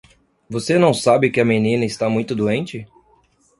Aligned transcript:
Você 0.49 0.79
não 0.79 0.95
sabe 0.95 1.29
que 1.29 1.39
a 1.39 1.45
menina 1.45 1.85
está 1.85 2.09
muito 2.09 2.33
doente? 2.35 2.87